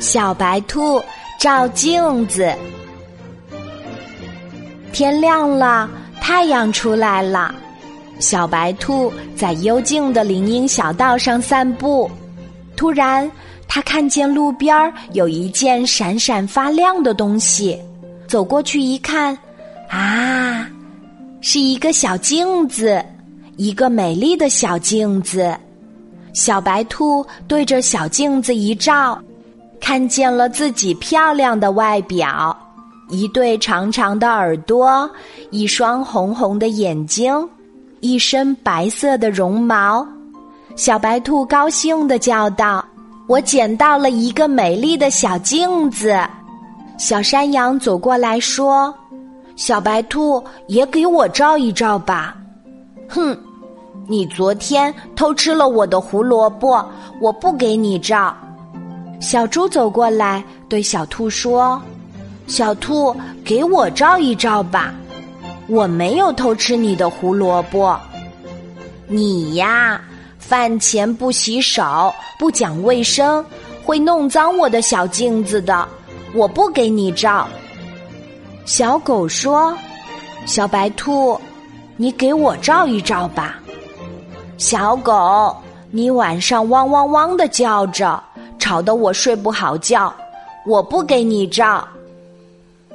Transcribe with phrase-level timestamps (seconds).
[0.00, 1.02] 小白兔
[1.38, 2.52] 照镜子。
[4.92, 5.88] 天亮了，
[6.20, 7.54] 太阳出来了。
[8.20, 12.08] 小白兔在幽静的林荫小道上散步，
[12.76, 13.28] 突然，
[13.66, 17.78] 它看见路边有一件闪闪发亮的东西，
[18.28, 19.36] 走过去一看，
[19.90, 20.68] 啊，
[21.40, 23.04] 是一个小镜子，
[23.56, 25.54] 一个美丽的小镜子。
[26.34, 29.18] 小白兔对着小镜子一照，
[29.80, 32.54] 看见了自己漂亮的外表，
[33.08, 35.08] 一对长长的耳朵，
[35.50, 37.32] 一双红红的眼睛。
[38.00, 40.06] 一身白色的绒毛，
[40.76, 42.84] 小白兔高兴地叫道
[43.26, 46.14] ：“我捡到了一个美丽的小镜子。”
[46.98, 48.94] 小山羊走过来说
[49.56, 52.36] ：“小白兔也给我照一照吧。
[53.08, 53.34] ”“哼，
[54.06, 56.84] 你昨天偷吃了我的胡萝卜，
[57.20, 58.36] 我不给你照。”
[59.20, 61.80] 小猪走过来对小兔说
[62.46, 64.94] ：“小兔，给我照一照吧。”
[65.66, 67.98] 我没有偷吃你的胡萝卜，
[69.06, 69.98] 你呀，
[70.38, 73.42] 饭前不洗手，不讲卫生，
[73.82, 75.88] 会弄脏我的小镜子的。
[76.34, 77.48] 我不给你照。
[78.66, 79.74] 小狗说
[80.44, 81.40] ：“小白兔，
[81.96, 83.58] 你给我照一照吧。”
[84.56, 85.56] 小狗，
[85.90, 88.22] 你晚上汪汪汪的叫着，
[88.58, 90.12] 吵得我睡不好觉。
[90.66, 91.86] 我不给你照。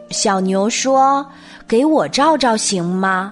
[0.09, 1.25] 小牛说。
[1.67, 3.31] 给我照照行吗？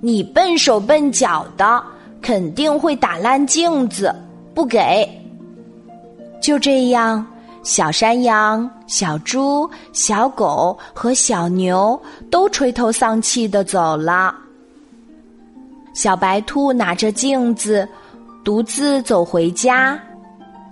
[0.00, 1.82] 你笨手笨脚的，
[2.22, 4.14] 肯定会打烂镜子。
[4.54, 5.04] 不给。
[6.40, 7.26] 就这样，
[7.64, 14.32] 小山羊、小猪、小狗和小牛都垂头丧气的走了。
[15.94, 17.88] 小白兔拿着镜子，
[18.42, 19.98] 独自走回家。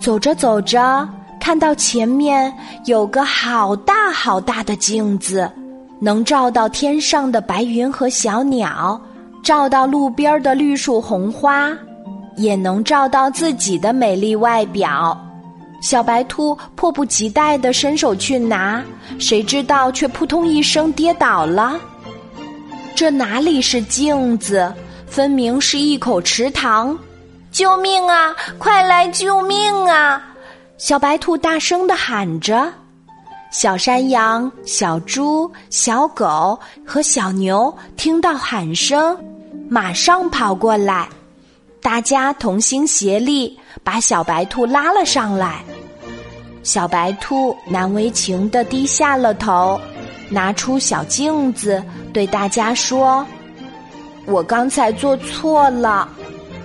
[0.01, 1.09] 走着走着，
[1.41, 2.53] 看到前面
[2.87, 5.51] 有个好大好大的镜子。
[6.01, 9.01] 能照到天上的白云和小鸟，
[9.45, 11.71] 照到路边的绿树红花，
[12.37, 15.17] 也能照到自己的美丽外表。
[15.81, 18.83] 小白兔迫不及待地伸手去拿，
[19.21, 21.79] 谁知道却扑通一声跌倒了。
[22.97, 24.73] 这哪里是镜子，
[25.13, 26.99] 分明是一口池塘！
[27.51, 28.35] 救命啊！
[28.59, 30.23] 快来救命啊！
[30.79, 32.73] 小白兔大声地喊着。
[33.51, 39.15] 小山羊、小猪、小狗和小牛听到喊声，
[39.69, 41.07] 马上跑过来，
[41.83, 45.63] 大家同心协力把小白兔拉了上来。
[46.63, 49.79] 小白兔难为情的低下了头，
[50.31, 51.85] 拿出小镜子
[52.15, 53.27] 对大家说
[54.27, 56.09] ：“我刚才做错了，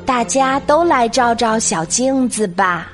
[0.06, 2.92] 大家都来照照小镜子吧。”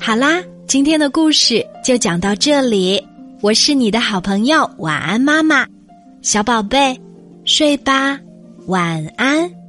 [0.00, 3.06] 好啦，今天的故事就讲到这里。
[3.42, 5.66] 我是你的好朋友，晚安，妈妈，
[6.22, 7.00] 小宝贝，
[7.44, 8.18] 睡吧，
[8.66, 9.59] 晚安。